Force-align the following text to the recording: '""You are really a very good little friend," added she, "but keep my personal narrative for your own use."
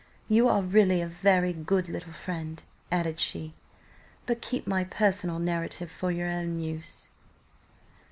'""You 0.37 0.47
are 0.47 0.63
really 0.63 0.99
a 0.99 1.07
very 1.07 1.53
good 1.53 1.87
little 1.87 2.11
friend," 2.11 2.63
added 2.91 3.19
she, 3.19 3.53
"but 4.25 4.41
keep 4.41 4.65
my 4.65 4.83
personal 4.83 5.37
narrative 5.37 5.91
for 5.91 6.09
your 6.11 6.27
own 6.27 6.59
use." 6.59 7.07